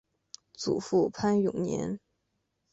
[0.53, 1.99] 祖父潘永年。